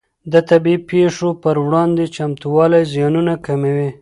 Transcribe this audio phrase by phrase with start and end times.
[0.31, 3.89] د طبیعي پېښو پر وړاندې چمتووالی زیانونه کموي.